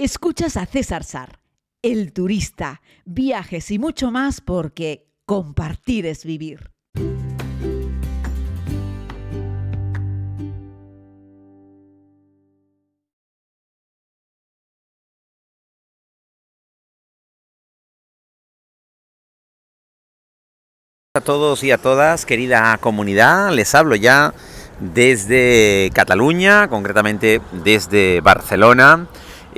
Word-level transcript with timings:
Escuchas 0.00 0.56
a 0.56 0.64
César 0.64 1.02
Sar, 1.02 1.40
el 1.82 2.12
turista, 2.12 2.82
viajes 3.04 3.72
y 3.72 3.80
mucho 3.80 4.12
más 4.12 4.40
porque 4.40 5.08
compartir 5.26 6.06
es 6.06 6.24
vivir. 6.24 6.70
a 21.14 21.20
todos 21.20 21.64
y 21.64 21.72
a 21.72 21.78
todas, 21.78 22.24
querida 22.24 22.78
comunidad. 22.78 23.50
Les 23.50 23.74
hablo 23.74 23.96
ya 23.96 24.32
desde 24.78 25.90
Cataluña, 25.92 26.68
concretamente 26.68 27.40
desde 27.50 28.20
Barcelona. 28.20 29.08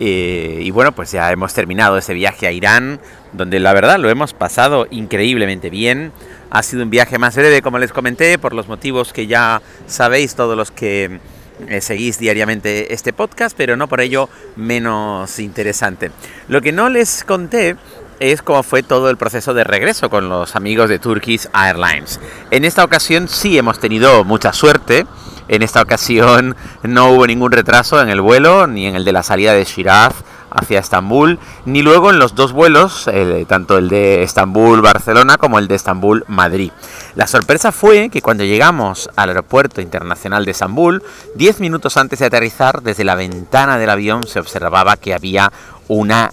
Eh, 0.03 0.61
y 0.63 0.71
bueno, 0.71 0.93
pues 0.93 1.13
ya 1.13 1.31
hemos 1.31 1.53
terminado 1.53 1.99
ese 1.99 2.15
viaje 2.15 2.47
a 2.47 2.53
Irán, 2.53 3.01
donde 3.33 3.61
la 3.61 3.75
verdad 3.75 3.99
lo 3.99 4.09
hemos 4.09 4.33
pasado 4.33 4.87
increíblemente 4.91 5.69
bien. 5.69 6.13
Ha 6.51 6.63
sido 6.63 6.83
un 6.83 6.91
viaje 6.91 7.19
más 7.19 7.37
breve, 7.37 7.61
como 7.61 7.79
les 7.79 7.93
comenté, 7.93 8.39
por 8.39 8.55
los 8.55 8.67
motivos 8.67 9.13
que 9.13 9.27
ya 9.27 9.61
sabéis 9.87 10.35
todos 10.35 10.57
los 10.57 10.71
que 10.71 11.21
eh, 11.69 11.81
seguís 11.83 12.19
diariamente 12.19 12.95
este 12.95 13.13
podcast, 13.13 13.55
pero 13.57 13.77
no 13.77 13.89
por 13.89 14.01
ello 14.01 14.31
menos 14.57 15.39
interesante. 15.39 16.11
Lo 16.49 16.63
que 16.63 16.73
no 16.73 16.89
les 16.89 17.23
conté 17.23 17.77
es 18.21 18.41
cómo 18.41 18.63
fue 18.63 18.83
todo 18.83 19.11
el 19.11 19.19
proceso 19.19 19.53
de 19.53 19.65
regreso 19.65 20.09
con 20.09 20.31
los 20.31 20.57
amigos 20.57 20.89
de 20.89 20.99
Turkish 20.99 21.47
Airlines. 21.53 22.21
En 22.51 22.65
esta 22.65 22.85
ocasión 22.85 23.29
sí 23.29 23.59
hemos 23.59 23.79
tenido 23.79 24.25
mucha 24.25 24.53
suerte. 24.55 25.07
En 25.51 25.63
esta 25.63 25.83
ocasión 25.83 26.55
no 26.85 27.11
hubo 27.11 27.27
ningún 27.27 27.51
retraso 27.51 28.01
en 28.01 28.09
el 28.09 28.21
vuelo, 28.21 28.69
ni 28.69 28.87
en 28.87 28.95
el 28.95 29.05
de 29.05 29.11
la 29.11 29.25
salida 29.25 29.53
de 29.53 29.65
Shiraz 29.65 30.15
hacia 30.49 30.79
Estambul, 30.79 31.41
ni 31.65 31.83
luego 31.83 32.11
en 32.11 32.21
los 32.21 32.37
dos 32.37 32.53
vuelos, 32.53 33.11
tanto 33.49 33.77
el 33.77 33.89
de 33.89 34.23
Estambul-Barcelona 34.23 35.39
como 35.39 35.59
el 35.59 35.67
de 35.67 35.75
Estambul-Madrid. 35.75 36.71
La 37.17 37.27
sorpresa 37.27 37.73
fue 37.73 38.11
que 38.11 38.23
cuando 38.23 38.45
llegamos 38.45 39.11
al 39.17 39.31
aeropuerto 39.31 39.81
internacional 39.81 40.45
de 40.45 40.53
Estambul, 40.53 41.03
10 41.35 41.59
minutos 41.59 41.97
antes 41.97 42.21
de 42.21 42.27
aterrizar, 42.27 42.81
desde 42.83 43.03
la 43.03 43.17
ventana 43.17 43.77
del 43.77 43.91
avión 43.91 44.29
se 44.29 44.39
observaba 44.39 44.97
que 44.99 45.15
había 45.15 45.51
una, 45.89 46.33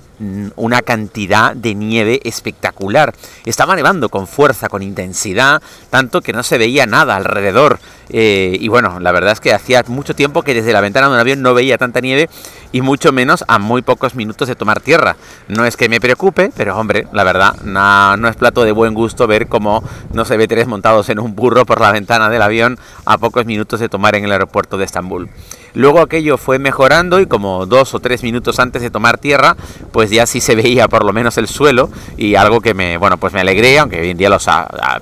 una 0.55 0.83
cantidad 0.83 1.55
de 1.55 1.73
nieve 1.73 2.19
espectacular. 2.23 3.15
Estaba 3.45 3.75
nevando 3.75 4.09
con 4.09 4.27
fuerza, 4.27 4.69
con 4.69 4.83
intensidad, 4.83 5.63
tanto 5.89 6.21
que 6.21 6.33
no 6.33 6.43
se 6.43 6.59
veía 6.59 6.85
nada 6.85 7.15
alrededor. 7.15 7.79
Eh, 8.09 8.57
y 8.59 8.67
bueno, 8.67 8.99
la 8.99 9.11
verdad 9.11 9.33
es 9.33 9.39
que 9.39 9.53
hacía 9.53 9.83
mucho 9.87 10.15
tiempo 10.15 10.43
que 10.43 10.53
desde 10.53 10.73
la 10.73 10.81
ventana 10.81 11.07
de 11.07 11.13
un 11.13 11.19
avión 11.19 11.41
no 11.41 11.53
veía 11.53 11.77
tanta 11.77 11.99
nieve 11.99 12.29
y 12.71 12.81
mucho 12.81 13.11
menos 13.11 13.43
a 13.47 13.59
muy 13.59 13.81
pocos 13.81 14.15
minutos 14.15 14.47
de 14.47 14.55
tomar 14.55 14.81
tierra. 14.81 15.15
No 15.47 15.65
es 15.65 15.77
que 15.77 15.89
me 15.89 15.99
preocupe, 15.99 16.51
pero 16.55 16.77
hombre, 16.77 17.07
la 17.13 17.23
verdad, 17.23 17.55
no, 17.63 18.27
es 18.27 18.35
plato 18.35 18.63
de 18.63 18.71
buen 18.71 18.93
gusto 18.93 19.27
ver 19.27 19.47
cómo 19.47 19.83
no 20.13 20.25
se 20.25 20.37
ve 20.37 20.47
tres 20.47 20.67
montados 20.67 21.09
en 21.09 21.19
un 21.19 21.35
burro 21.35 21.65
por 21.65 21.81
la 21.81 21.91
ventana 21.91 22.29
del 22.29 22.41
avión 22.41 22.77
a 23.05 23.17
pocos 23.17 23.45
minutos 23.45 23.79
de 23.79 23.89
tomar 23.89 24.15
en 24.15 24.25
el 24.25 24.31
aeropuerto 24.31 24.77
de 24.77 24.85
Estambul. 24.85 25.29
Luego 25.73 25.99
aquello 25.99 26.37
fue 26.37 26.57
mejorando 26.57 27.19
y 27.19 27.27
como 27.27 27.67
dos 27.67 27.93
o 27.93 27.99
tres 27.99 28.23
minutos 28.23 28.57
antes 28.59 28.81
de 28.81 28.89
tomar 28.89 29.19
tierra, 29.19 29.55
pues 29.91 30.09
ya 30.09 30.25
sí 30.25 30.41
se 30.41 30.55
veía 30.55 30.87
por 30.87 31.05
lo 31.05 31.13
menos 31.13 31.37
el 31.37 31.47
suelo 31.47 31.91
y 32.17 32.33
algo 32.33 32.61
que 32.61 32.73
me, 32.73 32.97
bueno, 32.97 33.17
pues 33.17 33.31
me 33.33 33.41
alegré, 33.41 33.77
aunque 33.77 34.01
hoy 34.01 34.09
en 34.09 34.17
día 34.17 34.29
los, 34.29 34.47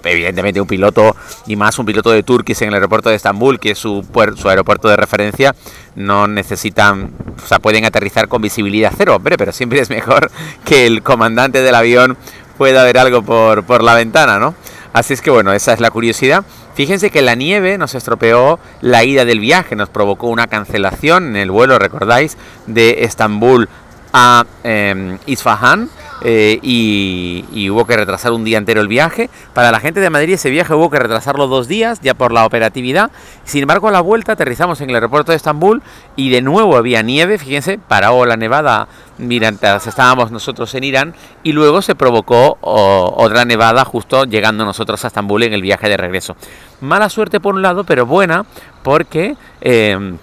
evidentemente 0.03 0.59
un 0.59 0.67
piloto 0.67 1.15
y 1.47 1.55
más 1.55 1.79
un 1.79 1.85
piloto 1.85 2.11
de 2.11 2.23
Turkish 2.23 2.61
en 2.63 2.69
el 2.69 2.73
aeropuerto 2.73 2.94
de 3.01 3.15
Estambul, 3.15 3.59
que 3.59 3.71
es 3.71 3.77
su, 3.79 4.05
aeropuerto 4.45 4.87
de 4.87 4.95
referencia, 4.95 5.55
no 5.95 6.27
necesitan, 6.27 7.11
o 7.43 7.47
sea, 7.47 7.59
pueden 7.59 7.85
aterrizar 7.85 8.27
con 8.27 8.41
visibilidad 8.41 8.91
cero, 8.95 9.15
hombre, 9.15 9.37
pero 9.37 9.51
siempre 9.51 9.79
es 9.79 9.89
mejor 9.89 10.31
que 10.63 10.87
el 10.87 11.01
comandante 11.03 11.61
del 11.61 11.75
avión 11.75 12.17
pueda 12.57 12.83
ver 12.83 12.97
algo 12.97 13.21
por, 13.23 13.63
por 13.63 13.83
la 13.83 13.93
ventana, 13.93 14.39
¿no? 14.39 14.55
Así 14.93 15.13
es 15.13 15.21
que 15.21 15.29
bueno, 15.29 15.51
esa 15.51 15.73
es 15.73 15.81
la 15.81 15.91
curiosidad. 15.91 16.45
Fíjense 16.73 17.09
que 17.09 17.21
la 17.21 17.35
nieve 17.35 17.77
nos 17.77 17.95
estropeó 17.95 18.59
la 18.79 19.03
ida 19.03 19.25
del 19.25 19.41
viaje, 19.41 19.75
nos 19.75 19.89
provocó 19.89 20.27
una 20.27 20.47
cancelación 20.47 21.27
en 21.27 21.35
el 21.35 21.51
vuelo, 21.51 21.77
recordáis, 21.79 22.37
de 22.65 23.03
Estambul 23.03 23.67
a 24.13 24.45
eh, 24.63 25.17
Isfahan 25.25 25.89
eh, 26.21 26.59
y, 26.61 27.69
hubo 27.69 27.85
que 27.85 27.97
retrasar 27.97 28.31
un 28.31 28.43
día 28.43 28.57
entero 28.57 28.81
el 28.81 28.87
viaje. 28.87 29.29
Para 29.53 29.71
la 29.71 29.79
gente 29.79 29.99
de 29.99 30.09
Madrid 30.09 30.33
ese 30.33 30.49
viaje 30.49 30.73
hubo 30.73 30.89
que 30.89 30.99
retrasarlo 30.99 31.47
dos 31.47 31.67
días 31.67 31.99
ya 32.01 32.13
por 32.13 32.31
la 32.31 32.45
operatividad. 32.45 33.11
Sin 33.43 33.61
embargo, 33.61 33.87
a 33.87 33.91
la 33.91 34.01
vuelta 34.01 34.33
aterrizamos 34.33 34.81
en 34.81 34.89
el 34.89 34.95
aeropuerto 34.95 35.31
de 35.31 35.37
Estambul 35.37 35.81
y 36.15 36.29
de 36.29 36.41
nuevo 36.41 36.77
había 36.77 37.01
nieve, 37.01 37.37
fíjense, 37.37 37.77
paró 37.77 38.25
la 38.25 38.37
nevada 38.37 38.87
mientras 39.17 39.87
estábamos 39.87 40.31
nosotros 40.31 40.73
en 40.75 40.83
Irán 40.83 41.15
y 41.43 41.53
luego 41.53 41.81
se 41.81 41.95
provocó 41.95 42.57
otra 42.61 43.45
nevada 43.45 43.85
justo 43.85 44.25
llegando 44.25 44.65
nosotros 44.65 45.03
a 45.03 45.07
Estambul 45.07 45.43
en 45.43 45.53
el 45.53 45.61
viaje 45.61 45.89
de 45.89 45.97
regreso. 45.97 46.35
Mala 46.81 47.09
suerte 47.09 47.39
por 47.39 47.55
un 47.55 47.61
lado, 47.61 47.83
pero 47.83 48.05
buena 48.05 48.45
porque... 48.83 49.35
Eh, 49.61 50.15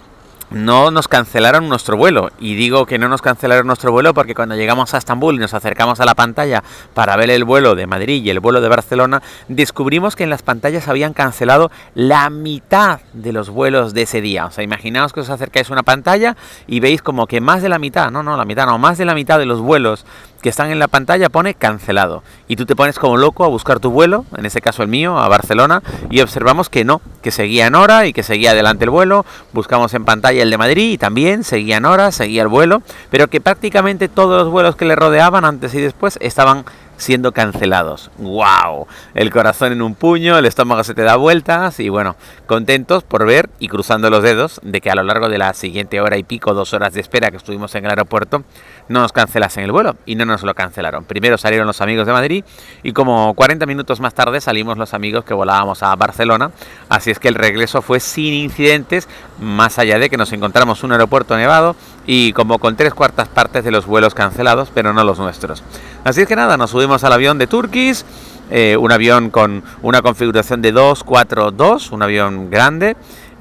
no 0.53 0.91
nos 0.91 1.07
cancelaron 1.07 1.67
nuestro 1.67 1.97
vuelo. 1.97 2.31
Y 2.39 2.55
digo 2.55 2.85
que 2.85 2.99
no 2.99 3.09
nos 3.09 3.21
cancelaron 3.21 3.67
nuestro 3.67 3.91
vuelo 3.91 4.13
porque 4.13 4.35
cuando 4.35 4.55
llegamos 4.55 4.93
a 4.93 4.97
Estambul 4.97 5.35
y 5.35 5.39
nos 5.39 5.53
acercamos 5.53 5.99
a 5.99 6.05
la 6.05 6.15
pantalla 6.15 6.63
para 6.93 7.15
ver 7.17 7.29
el 7.29 7.43
vuelo 7.43 7.75
de 7.75 7.87
Madrid 7.87 8.23
y 8.23 8.29
el 8.29 8.39
vuelo 8.39 8.61
de 8.61 8.69
Barcelona, 8.69 9.21
descubrimos 9.47 10.15
que 10.15 10.23
en 10.23 10.29
las 10.29 10.43
pantallas 10.43 10.87
habían 10.87 11.13
cancelado 11.13 11.71
la 11.95 12.29
mitad 12.29 13.01
de 13.13 13.33
los 13.33 13.49
vuelos 13.49 13.93
de 13.93 14.03
ese 14.03 14.21
día. 14.21 14.45
O 14.45 14.51
sea, 14.51 14.63
imaginaos 14.63 15.11
que 15.11 15.19
os 15.19 15.29
acercáis 15.29 15.69
a 15.69 15.73
una 15.73 15.83
pantalla 15.83 16.37
y 16.67 16.79
veis 16.79 17.01
como 17.01 17.27
que 17.27 17.41
más 17.41 17.61
de 17.61 17.69
la 17.69 17.79
mitad, 17.79 18.11
no, 18.11 18.23
no, 18.23 18.37
la 18.37 18.45
mitad, 18.45 18.65
no, 18.65 18.77
más 18.77 18.97
de 18.97 19.05
la 19.05 19.15
mitad 19.15 19.39
de 19.39 19.45
los 19.45 19.59
vuelos 19.59 20.05
que 20.43 20.49
están 20.49 20.69
en 20.69 20.77
la 20.77 20.89
pantalla 20.89 21.29
pone 21.29 21.55
cancelado. 21.55 22.21
Y 22.47 22.57
tú 22.57 22.67
te 22.67 22.75
pones 22.75 22.99
como 22.99 23.17
loco 23.17 23.45
a 23.45 23.47
buscar 23.47 23.79
tu 23.79 23.89
vuelo, 23.89 24.25
en 24.37 24.45
ese 24.45 24.61
caso 24.61 24.83
el 24.83 24.89
mío, 24.89 25.17
a 25.17 25.27
Barcelona, 25.29 25.81
y 26.11 26.19
observamos 26.19 26.69
que 26.69 26.83
no, 26.83 27.01
que 27.23 27.31
seguía 27.31 27.65
en 27.65 27.75
hora 27.75 28.05
y 28.05 28.13
que 28.13 28.21
seguía 28.21 28.51
adelante 28.51 28.83
el 28.83 28.91
vuelo. 28.91 29.25
Buscamos 29.53 29.93
en 29.93 30.05
pantalla 30.05 30.43
el 30.43 30.51
de 30.51 30.57
Madrid 30.57 30.91
y 30.91 30.97
también 30.97 31.43
seguía 31.45 31.77
en 31.77 31.85
hora, 31.85 32.11
seguía 32.11 32.43
el 32.43 32.49
vuelo, 32.49 32.83
pero 33.09 33.29
que 33.29 33.41
prácticamente 33.41 34.09
todos 34.09 34.43
los 34.43 34.51
vuelos 34.51 34.75
que 34.75 34.85
le 34.85 34.95
rodeaban 34.95 35.45
antes 35.45 35.73
y 35.73 35.81
después 35.81 36.19
estaban 36.21 36.65
siendo 36.97 37.31
cancelados. 37.31 38.11
¡Wow! 38.17 38.87
El 39.13 39.31
corazón 39.31 39.71
en 39.71 39.81
un 39.81 39.95
puño, 39.95 40.37
el 40.37 40.45
estómago 40.45 40.83
se 40.83 40.93
te 40.93 41.01
da 41.01 41.15
vueltas 41.15 41.79
y 41.79 41.89
bueno, 41.89 42.15
contentos 42.45 43.03
por 43.03 43.25
ver 43.25 43.49
y 43.59 43.67
cruzando 43.67 44.09
los 44.09 44.23
dedos 44.23 44.59
de 44.63 44.81
que 44.81 44.89
a 44.89 44.95
lo 44.95 45.03
largo 45.03 45.29
de 45.29 45.37
la 45.37 45.53
siguiente 45.53 45.99
hora 46.01 46.17
y 46.17 46.23
pico, 46.23 46.53
dos 46.53 46.73
horas 46.73 46.93
de 46.93 47.01
espera 47.01 47.31
que 47.31 47.37
estuvimos 47.37 47.73
en 47.75 47.85
el 47.85 47.91
aeropuerto, 47.91 48.43
no 48.87 49.01
nos 49.01 49.11
cancelasen 49.11 49.63
el 49.63 49.71
vuelo 49.71 49.95
y 50.05 50.15
no 50.15 50.25
nos 50.25 50.43
lo 50.43 50.53
cancelaron. 50.53 51.03
Primero 51.05 51.37
salieron 51.37 51.67
los 51.67 51.81
amigos 51.81 52.05
de 52.05 52.13
Madrid 52.13 52.43
y 52.83 52.93
como 52.93 53.33
40 53.33 53.65
minutos 53.65 53.99
más 53.99 54.13
tarde 54.13 54.41
salimos 54.41 54.77
los 54.77 54.93
amigos 54.93 55.23
que 55.25 55.33
volábamos 55.33 55.83
a 55.83 55.95
Barcelona, 55.95 56.51
así 56.89 57.11
es 57.11 57.19
que 57.19 57.27
el 57.27 57.35
regreso 57.35 57.81
fue 57.81 57.99
sin 57.99 58.33
incidentes, 58.33 59.07
más 59.39 59.79
allá 59.79 59.99
de 59.99 60.09
que 60.09 60.17
nos 60.17 60.31
encontramos 60.33 60.83
un 60.83 60.91
aeropuerto 60.91 61.35
nevado 61.37 61.75
y 62.05 62.33
como 62.33 62.59
con 62.59 62.75
tres 62.75 62.93
cuartas 62.93 63.27
partes 63.27 63.63
de 63.63 63.71
los 63.71 63.85
vuelos 63.85 64.13
cancelados, 64.13 64.71
pero 64.73 64.93
no 64.93 65.03
los 65.03 65.19
nuestros. 65.19 65.63
Así 66.03 66.21
es 66.21 66.27
que 66.27 66.35
nada, 66.35 66.57
nos 66.57 66.71
subimos 66.71 67.03
al 67.03 67.13
avión 67.13 67.37
de 67.37 67.47
Turkish, 67.47 68.03
eh, 68.49 68.77
un 68.77 68.91
avión 68.91 69.29
con 69.29 69.63
una 69.81 70.01
configuración 70.01 70.61
de 70.61 70.71
242, 70.73 71.91
un 71.91 72.03
avión 72.03 72.49
grande, 72.49 72.95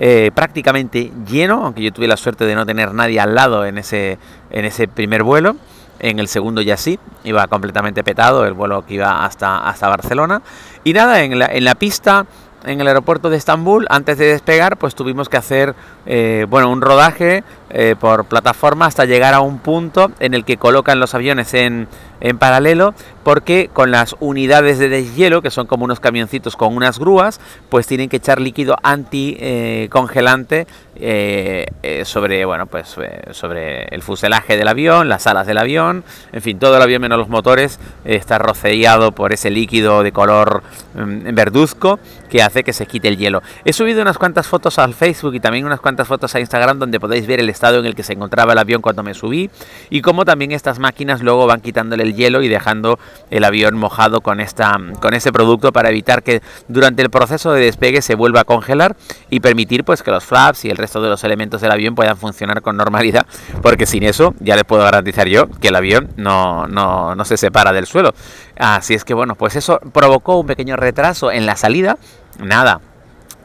eh, 0.05 0.33
prácticamente 0.35 1.13
lleno, 1.29 1.65
aunque 1.65 1.81
yo 1.81 1.93
tuve 1.93 2.09
la 2.09 2.17
suerte 2.17 2.45
de 2.45 2.57
no 2.57 2.67
tener 2.67 2.93
nadie 2.93 3.21
al 3.21 3.37
lado 3.37 3.65
en 3.65 3.79
ese, 3.79 4.19
en 4.51 4.65
ese 4.65 4.89
primer 4.89 5.23
vuelo. 5.23 5.55
En 6.01 6.19
el 6.19 6.27
segundo 6.27 6.61
ya 6.61 6.77
sí, 6.77 6.99
iba 7.23 7.47
completamente 7.47 8.03
petado 8.03 8.45
el 8.45 8.53
vuelo 8.53 8.85
que 8.85 8.95
iba 8.95 9.25
hasta, 9.25 9.59
hasta 9.59 9.89
Barcelona. 9.89 10.43
Y 10.83 10.93
nada, 10.93 11.23
en 11.23 11.39
la, 11.39 11.47
en 11.47 11.65
la 11.65 11.77
pista 11.77 12.27
en 12.65 12.81
el 12.81 12.89
aeropuerto 12.89 13.31
de 13.31 13.37
Estambul, 13.37 13.87
antes 13.91 14.19
de 14.19 14.27
despegar, 14.27 14.77
pues 14.77 14.97
tuvimos 14.97 15.29
que 15.29 15.37
hacer 15.37 15.77
eh, 16.07 16.47
bueno, 16.49 16.71
un 16.71 16.81
rodaje 16.81 17.45
eh, 17.72 17.97
por 17.99 18.27
plataforma 18.27 18.87
hasta 18.87 19.05
llegar 19.05 19.34
a 19.34 19.41
un 19.41 19.59
punto 19.59 20.10
en 20.21 20.34
el 20.34 20.44
que 20.44 20.56
colocan 20.56 21.00
los 21.00 21.15
aviones 21.15 21.54
en, 21.54 21.89
en 22.21 22.39
paralelo 22.39 22.95
porque 23.24 23.71
con 23.72 23.91
las 23.91 24.16
unidades 24.21 24.78
de 24.78 24.89
deshielo, 24.89 25.42
que 25.42 25.51
son 25.51 25.66
como 25.66 25.84
unos 25.84 26.01
camioncitos 26.01 26.57
con 26.57 26.74
unas 26.74 26.98
grúas, 26.98 27.41
pues 27.69 27.86
tienen 27.86 28.09
que 28.09 28.16
echar 28.16 28.41
líquido 28.41 28.77
anticongelante 28.83 30.66
eh, 30.97 31.66
eh, 31.83 32.04
sobre, 32.04 32.45
bueno, 32.45 32.66
pues, 32.66 32.97
eh, 33.01 33.22
sobre 33.30 33.84
el 33.86 34.03
fuselaje 34.03 34.57
del 34.57 34.69
avión, 34.69 35.09
las 35.09 35.27
alas 35.27 35.47
del 35.47 35.59
avión, 35.59 36.04
en 36.33 36.42
fin, 36.42 36.59
todo 36.59 36.77
el 36.77 36.83
avión 36.83 37.01
menos 37.03 37.19
los 37.19 37.28
motores 37.28 37.80
está 38.04 38.39
rociado 38.39 39.13
por 39.13 39.33
ese 39.33 39.51
líquido 39.51 40.03
de 40.03 40.13
color 40.13 40.63
mm, 40.95 41.34
verduzco 41.34 41.98
que 42.28 42.42
hace 42.42 42.63
que 42.63 42.72
se 42.72 42.86
quite 42.86 43.09
el 43.09 43.16
hielo. 43.16 43.42
He 43.65 43.72
subido 43.72 44.03
unas 44.03 44.19
cuantas 44.19 44.47
fotos 44.47 44.78
al 44.78 44.95
Facebook 44.95 45.34
y 45.34 45.41
también 45.41 45.65
unas 45.65 45.80
cuantas 45.80 46.09
fotos 46.09 46.34
a 46.34 46.41
Instagram 46.41 46.78
donde 46.78 47.01
podéis 47.01 47.27
ver 47.27 47.41
el 47.41 47.48
en 47.70 47.86
el 47.86 47.94
que 47.94 48.03
se 48.03 48.12
encontraba 48.12 48.53
el 48.53 48.59
avión 48.59 48.82
cuando 48.82 49.03
me 49.03 49.14
subí 49.14 49.50
y 49.91 50.03
cómo 50.03 50.24
también 50.24 50.53
estas 50.53 50.78
máquinas 50.78 51.22
luego 51.22 51.47
van 51.47 51.60
quitándole 51.60 52.03
el 52.03 52.14
hielo 52.14 52.42
y 52.42 52.48
dejando 52.48 52.98
el 53.30 53.44
avión 53.44 53.76
mojado 53.76 54.20
con, 54.20 54.41
esta, 54.41 54.78
con 55.00 55.14
ese 55.14 55.32
producto 55.32 55.72
para 55.72 55.91
evitar 55.91 56.22
que 56.22 56.42
durante 56.68 57.03
el 57.03 57.10
proceso 57.10 57.53
de 57.53 57.62
despegue 57.64 58.03
se 58.03 58.14
vuelva 58.14 58.41
a 58.41 58.44
congelar 58.44 58.97
y 59.30 59.41
permitir 59.41 59.84
pues 59.84 60.03
que 60.03 60.10
los 60.10 60.24
flaps 60.24 60.64
y 60.64 60.70
el 60.70 60.76
resto 60.76 61.00
de 61.00 61.09
los 61.09 61.22
elementos 61.24 61.60
del 61.60 61.70
avión 61.70 61.94
puedan 61.94 62.16
funcionar 62.16 62.62
con 62.62 62.76
normalidad 62.76 63.26
porque 63.62 63.86
sin 63.86 64.03
eso 64.03 64.34
ya 64.41 64.56
les 64.56 64.64
puedo 64.64 64.82
garantizar 64.82 65.28
yo 65.28 65.48
que 65.48 65.68
el 65.68 65.76
avión 65.76 66.09
no, 66.16 66.66
no, 66.66 67.14
no 67.14 67.24
se 67.24 67.36
separa 67.36 67.72
del 67.72 67.86
suelo. 67.86 68.14
Así 68.56 68.94
es 68.94 69.04
que 69.04 69.14
bueno, 69.14 69.34
pues 69.34 69.56
eso 69.56 69.80
provocó 69.92 70.38
un 70.38 70.47
pequeño 70.47 70.76
retraso 70.76 71.30
en 71.30 71.47
la 71.47 71.56
salida. 71.56 71.97
Nada, 72.38 72.80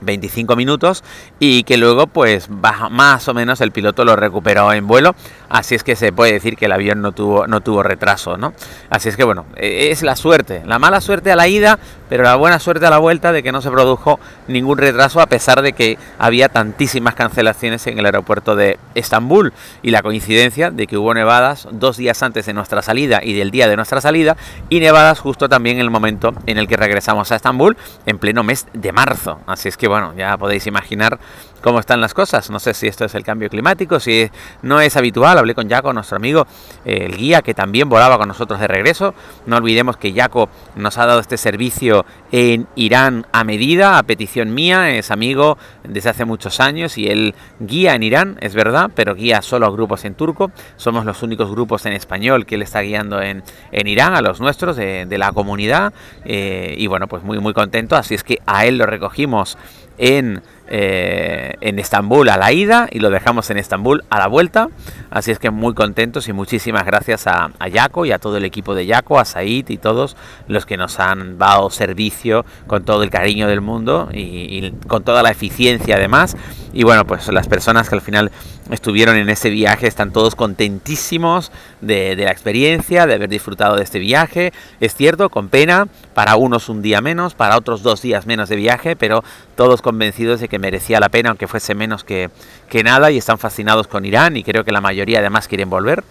25 0.01 0.55
minutos 0.55 1.03
y 1.39 1.63
que 1.63 1.77
luego 1.77 2.07
pues 2.07 2.49
más 2.49 3.27
o 3.27 3.33
menos 3.33 3.61
el 3.61 3.71
piloto 3.71 4.05
lo 4.05 4.15
recuperó 4.15 4.71
en 4.73 4.87
vuelo 4.87 5.15
así 5.49 5.75
es 5.75 5.83
que 5.83 5.95
se 5.95 6.11
puede 6.11 6.33
decir 6.33 6.55
que 6.55 6.65
el 6.65 6.71
avión 6.71 7.01
no 7.01 7.11
tuvo 7.11 7.47
no 7.47 7.61
tuvo 7.61 7.83
retraso 7.83 8.37
no 8.37 8.53
así 8.89 9.09
es 9.09 9.17
que 9.17 9.23
bueno 9.23 9.45
e, 9.55 9.91
es 9.91 10.03
la 10.03 10.15
suerte 10.15 10.63
la 10.65 10.79
mala 10.79 11.01
suerte 11.01 11.31
a 11.31 11.35
la 11.35 11.47
ida 11.47 11.79
pero 12.09 12.23
la 12.23 12.35
buena 12.35 12.59
suerte 12.59 12.85
a 12.85 12.89
la 12.89 12.97
vuelta 12.97 13.31
de 13.31 13.43
que 13.43 13.51
no 13.51 13.61
se 13.61 13.69
produjo 13.69 14.19
ningún 14.47 14.77
retraso 14.77 15.19
a 15.21 15.27
pesar 15.27 15.61
de 15.61 15.73
que 15.73 15.97
había 16.19 16.49
tantísimas 16.49 17.15
cancelaciones 17.15 17.85
en 17.87 17.99
el 17.99 18.05
aeropuerto 18.05 18.55
de 18.55 18.79
Estambul. 18.95 19.53
Y 19.81 19.91
la 19.91 20.01
coincidencia 20.01 20.71
de 20.71 20.87
que 20.87 20.97
hubo 20.97 21.13
nevadas 21.13 21.67
dos 21.71 21.97
días 21.97 22.21
antes 22.23 22.45
de 22.45 22.53
nuestra 22.53 22.81
salida 22.81 23.19
y 23.23 23.33
del 23.33 23.51
día 23.51 23.67
de 23.67 23.75
nuestra 23.75 24.01
salida 24.01 24.37
y 24.69 24.79
nevadas 24.79 25.19
justo 25.19 25.49
también 25.49 25.77
en 25.77 25.81
el 25.81 25.89
momento 25.89 26.33
en 26.45 26.57
el 26.57 26.67
que 26.67 26.77
regresamos 26.77 27.31
a 27.31 27.35
Estambul 27.35 27.77
en 28.05 28.19
pleno 28.19 28.43
mes 28.43 28.67
de 28.73 28.91
marzo. 28.91 29.39
Así 29.45 29.67
es 29.67 29.77
que 29.77 29.87
bueno 29.87 30.13
ya 30.17 30.37
podéis 30.37 30.67
imaginar 30.67 31.19
cómo 31.61 31.79
están 31.79 32.01
las 32.01 32.13
cosas. 32.13 32.49
No 32.49 32.59
sé 32.59 32.73
si 32.73 32.87
esto 32.87 33.05
es 33.05 33.15
el 33.15 33.23
cambio 33.23 33.49
climático, 33.49 33.99
si 33.99 34.29
no 34.61 34.81
es 34.81 34.95
habitual. 34.97 35.37
Hablé 35.37 35.55
con 35.55 35.69
Jaco, 35.69 35.93
nuestro 35.93 36.17
amigo, 36.17 36.47
el 36.85 37.15
guía 37.15 37.41
que 37.41 37.53
también 37.53 37.89
volaba 37.89 38.17
con 38.17 38.27
nosotros 38.27 38.59
de 38.59 38.67
regreso. 38.67 39.13
No 39.45 39.57
olvidemos 39.57 39.97
que 39.97 40.13
Jaco 40.13 40.49
nos 40.75 40.97
ha 40.97 41.05
dado 41.05 41.19
este 41.19 41.37
servicio 41.37 42.05
en 42.31 42.67
Irán 42.75 43.25
a 43.31 43.43
medida, 43.43 43.97
a 43.97 44.03
petición 44.03 44.53
mía. 44.53 44.91
Es 44.95 45.11
amigo 45.11 45.57
desde 45.83 46.09
hace 46.09 46.25
muchos 46.25 46.59
años 46.59 46.97
y 46.97 47.07
él 47.07 47.35
guía 47.59 47.95
en 47.95 48.03
Irán, 48.03 48.37
es 48.41 48.53
verdad, 48.53 48.91
pero 48.93 49.15
guía 49.15 49.41
solo 49.41 49.65
a 49.65 49.71
grupos 49.71 50.05
en 50.05 50.15
turco. 50.15 50.51
Somos 50.75 51.05
los 51.05 51.23
únicos 51.23 51.49
grupos 51.49 51.85
en 51.85 51.93
español 51.93 52.45
que 52.45 52.55
él 52.55 52.61
está 52.61 52.81
guiando 52.81 53.21
en, 53.21 53.43
en 53.71 53.87
Irán, 53.87 54.15
a 54.15 54.21
los 54.21 54.39
nuestros, 54.39 54.75
de, 54.75 55.17
la 55.17 55.31
comunidad. 55.31 55.93
Eh, 56.25 56.75
y 56.77 56.87
bueno, 56.87 57.07
pues 57.07 57.23
muy, 57.23 57.39
muy 57.39 57.53
contento. 57.53 57.95
Así 57.95 58.13
es 58.13 58.23
que 58.23 58.39
a 58.45 58.65
él 58.65 58.77
lo 58.77 58.85
recogimos 58.85 59.57
en 59.97 60.41
eh, 60.69 61.55
en 61.61 61.79
Estambul 61.79 62.29
a 62.29 62.37
la 62.37 62.51
ida 62.51 62.87
y 62.91 62.99
lo 62.99 63.09
dejamos 63.09 63.49
en 63.49 63.57
Estambul 63.57 64.03
a 64.09 64.19
la 64.19 64.27
vuelta. 64.27 64.69
Así 65.09 65.31
es 65.31 65.39
que 65.39 65.49
muy 65.49 65.73
contentos 65.73 66.27
y 66.27 66.33
muchísimas 66.33 66.85
gracias 66.85 67.27
a, 67.27 67.51
a 67.59 67.67
Yaco 67.67 68.05
y 68.05 68.11
a 68.11 68.19
todo 68.19 68.37
el 68.37 68.45
equipo 68.45 68.75
de 68.75 68.85
Yaco, 68.85 69.19
a 69.19 69.25
Said 69.25 69.69
y 69.69 69.77
todos 69.77 70.17
los 70.47 70.65
que 70.65 70.77
nos 70.77 70.99
han 70.99 71.37
dado 71.37 71.69
servicio 71.69 72.45
con 72.67 72.83
todo 72.83 73.03
el 73.03 73.09
cariño 73.09 73.47
del 73.47 73.61
mundo 73.61 74.09
y, 74.13 74.71
con 74.87 75.03
toda 75.03 75.23
la 75.23 75.31
eficiencia 75.31 75.95
además. 75.95 76.35
Y 76.73 76.83
bueno, 76.83 77.05
pues 77.05 77.27
las 77.29 77.47
personas 77.47 77.89
que 77.89 77.95
al 77.95 78.01
final 78.01 78.31
estuvieron 78.69 79.15
en 79.15 79.29
ese 79.29 79.49
viaje 79.49 79.87
están 79.87 80.11
todos 80.11 80.35
contentísimos 80.35 81.51
de 81.81 82.15
la 82.15 82.31
experiencia, 82.31 83.07
de 83.07 83.15
haber 83.15 83.29
disfrutado 83.29 83.75
de 83.77 83.83
este 83.83 83.99
viaje. 83.99 84.51
Es 84.79 84.93
cierto, 84.93 85.29
con 85.29 85.49
pena, 85.49 85.87
para 86.13 86.35
unos 86.35 86.69
un 86.69 86.81
día 86.81 87.01
menos, 87.01 87.33
para 87.33 87.57
otros 87.57 87.83
dos 87.83 88.01
días 88.01 88.25
menos 88.25 88.49
de 88.49 88.57
viaje, 88.57 88.95
pero 88.95 89.23
todos 89.57 89.81
convencidos 89.81 90.39
de 90.39 90.47
que 90.47 90.59
merecía 90.59 91.01
la 91.01 91.09
pena, 91.09 91.29
aunque 91.29 91.47
fuese 91.47 91.75
menos 91.75 92.05
que, 92.05 92.29
que 92.69 92.83
nada, 92.83 93.11
y 93.11 93.17
están 93.17 93.37
fascinados 93.37 93.87
con 93.87 94.05
Irán, 94.05 94.37
y 94.37 94.43
creo 94.43 94.63
que 94.63 94.71
la 94.71 94.79
mayoría 94.79 95.19
además 95.19 95.49
quieren 95.49 95.69
volver. 95.69 96.05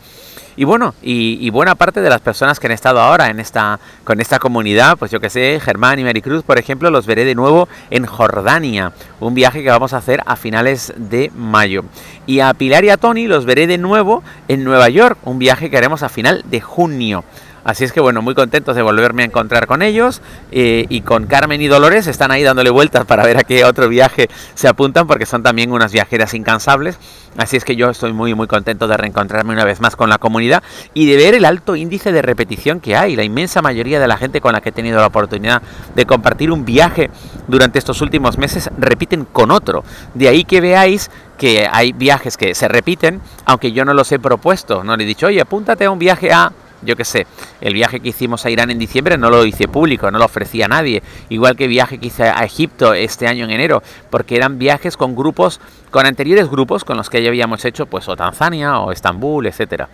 Y 0.58 0.64
bueno, 0.64 0.94
y, 1.02 1.50
buena 1.50 1.74
parte 1.74 2.00
de 2.00 2.08
las 2.08 2.22
personas 2.22 2.58
que 2.58 2.66
han 2.66 2.72
estado 2.72 2.98
ahora 2.98 3.28
en 3.28 3.40
esta, 3.40 3.78
con 4.04 4.22
esta 4.22 4.38
comunidad, 4.38 4.96
pues 4.96 5.10
yo 5.10 5.20
que 5.20 5.28
sé, 5.28 5.60
Germán 5.62 5.98
y 5.98 6.04
Maricruz, 6.04 6.42
por 6.44 6.58
ejemplo, 6.58 6.90
los 6.90 7.06
veré 7.06 7.26
de 7.26 7.34
nuevo 7.34 7.68
en 7.90 8.06
Jordania, 8.06 8.92
un 9.20 9.34
viaje 9.34 9.62
que 9.62 9.68
vamos 9.68 9.92
a 9.92 9.98
hacer 9.98 10.22
a 10.24 10.34
finales 10.34 10.94
de 10.96 11.30
mayo. 11.36 11.84
Y 12.24 12.40
a 12.40 12.54
Pilar 12.54 12.86
y 12.86 12.88
a 12.88 12.96
Tony 12.96 13.26
los 13.26 13.44
veré 13.44 13.66
de 13.66 13.76
nuevo 13.76 14.22
en 14.48 14.64
Nueva 14.64 14.88
York, 14.88 15.18
un 15.24 15.38
viaje 15.38 15.68
que 15.68 15.76
haremos 15.76 16.02
a 16.02 16.08
final 16.08 16.42
de 16.46 16.62
junio. 16.62 17.22
Así 17.66 17.82
es 17.82 17.90
que 17.90 17.98
bueno, 17.98 18.22
muy 18.22 18.36
contentos 18.36 18.76
de 18.76 18.82
volverme 18.82 19.24
a 19.24 19.26
encontrar 19.26 19.66
con 19.66 19.82
ellos 19.82 20.22
eh, 20.52 20.86
y 20.88 21.00
con 21.00 21.26
Carmen 21.26 21.60
y 21.60 21.66
Dolores 21.66 22.06
están 22.06 22.30
ahí 22.30 22.44
dándole 22.44 22.70
vueltas 22.70 23.04
para 23.06 23.24
ver 23.24 23.38
a 23.38 23.42
qué 23.42 23.64
otro 23.64 23.88
viaje 23.88 24.28
se 24.54 24.68
apuntan 24.68 25.08
porque 25.08 25.26
son 25.26 25.42
también 25.42 25.72
unas 25.72 25.90
viajeras 25.90 26.32
incansables. 26.34 26.96
Así 27.36 27.56
es 27.56 27.64
que 27.64 27.74
yo 27.74 27.90
estoy 27.90 28.12
muy 28.12 28.36
muy 28.36 28.46
contento 28.46 28.86
de 28.86 28.96
reencontrarme 28.96 29.52
una 29.52 29.64
vez 29.64 29.80
más 29.80 29.96
con 29.96 30.08
la 30.08 30.18
comunidad 30.18 30.62
y 30.94 31.06
de 31.06 31.16
ver 31.16 31.34
el 31.34 31.44
alto 31.44 31.74
índice 31.74 32.12
de 32.12 32.22
repetición 32.22 32.78
que 32.78 32.94
hay. 32.94 33.16
La 33.16 33.24
inmensa 33.24 33.62
mayoría 33.62 33.98
de 33.98 34.06
la 34.06 34.16
gente 34.16 34.40
con 34.40 34.52
la 34.52 34.60
que 34.60 34.68
he 34.68 34.72
tenido 34.72 35.00
la 35.00 35.08
oportunidad 35.08 35.60
de 35.96 36.06
compartir 36.06 36.52
un 36.52 36.64
viaje 36.64 37.10
durante 37.48 37.80
estos 37.80 38.00
últimos 38.00 38.38
meses 38.38 38.70
repiten 38.78 39.24
con 39.24 39.50
otro. 39.50 39.82
De 40.14 40.28
ahí 40.28 40.44
que 40.44 40.60
veáis 40.60 41.10
que 41.36 41.68
hay 41.68 41.92
viajes 41.92 42.36
que 42.36 42.54
se 42.54 42.68
repiten, 42.68 43.20
aunque 43.44 43.72
yo 43.72 43.84
no 43.84 43.92
los 43.92 44.12
he 44.12 44.20
propuesto. 44.20 44.84
No 44.84 44.96
le 44.96 45.02
he 45.02 45.06
dicho, 45.06 45.26
oye, 45.26 45.40
apúntate 45.40 45.84
a 45.84 45.90
un 45.90 45.98
viaje 45.98 46.32
a 46.32 46.52
yo 46.82 46.96
qué 46.96 47.04
sé, 47.04 47.26
el 47.60 47.74
viaje 47.74 48.00
que 48.00 48.08
hicimos 48.08 48.44
a 48.44 48.50
Irán 48.50 48.70
en 48.70 48.78
diciembre 48.78 49.18
no 49.18 49.30
lo 49.30 49.44
hice 49.44 49.68
público, 49.68 50.10
no 50.10 50.18
lo 50.18 50.24
ofrecía 50.24 50.66
a 50.66 50.68
nadie, 50.68 51.02
igual 51.28 51.56
que 51.56 51.64
el 51.64 51.70
viaje 51.70 51.98
que 51.98 52.06
hice 52.06 52.24
a 52.24 52.44
Egipto 52.44 52.94
este 52.94 53.26
año 53.26 53.44
en 53.44 53.50
enero, 53.50 53.82
porque 54.10 54.36
eran 54.36 54.58
viajes 54.58 54.96
con 54.96 55.16
grupos, 55.16 55.60
con 55.90 56.06
anteriores 56.06 56.48
grupos 56.48 56.84
con 56.84 56.96
los 56.96 57.10
que 57.10 57.22
ya 57.22 57.28
habíamos 57.28 57.64
hecho, 57.64 57.86
pues 57.86 58.08
o 58.08 58.16
Tanzania 58.16 58.78
o 58.80 58.92
Estambul, 58.92 59.46
etcétera. 59.46 59.88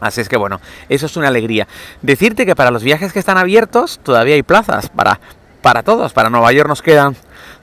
Así 0.00 0.20
es 0.22 0.28
que 0.28 0.36
bueno, 0.36 0.60
eso 0.88 1.06
es 1.06 1.16
una 1.16 1.28
alegría. 1.28 1.68
Decirte 2.00 2.46
que 2.46 2.56
para 2.56 2.70
los 2.70 2.82
viajes 2.82 3.12
que 3.12 3.18
están 3.18 3.36
abiertos 3.36 4.00
todavía 4.02 4.34
hay 4.34 4.42
plazas 4.42 4.88
para, 4.88 5.20
para 5.60 5.82
todos. 5.82 6.12
Para 6.12 6.30
Nueva 6.30 6.52
York 6.52 6.68
nos 6.68 6.82
quedan 6.82 7.16